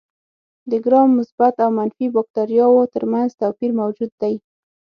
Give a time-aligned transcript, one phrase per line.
[0.69, 4.35] د ګرام مثبت او منفي باکتریاوو تر منځ توپیر موجود دی.